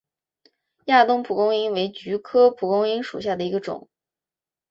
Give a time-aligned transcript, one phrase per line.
[0.85, 3.87] 亚东蒲公英为菊科蒲公英属下的一个种。